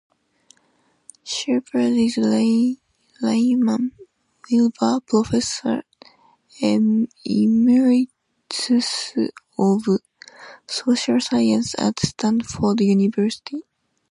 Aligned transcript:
Shepard 1.23 1.95
is 1.95 2.17
Ray 2.17 2.77
Lyman 3.21 3.91
Wilbur 4.49 4.99
Professor 5.05 5.83
Emeritus 6.59 8.09
of 9.59 9.83
Social 10.67 11.19
Science 11.19 11.75
at 11.77 11.99
Stanford 11.99 12.81
University. 12.81 13.61